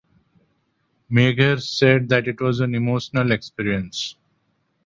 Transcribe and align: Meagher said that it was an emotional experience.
Meagher 1.11 1.59
said 1.61 2.09
that 2.09 2.27
it 2.27 2.41
was 2.41 2.59
an 2.59 2.73
emotional 2.73 3.31
experience. 3.31 4.15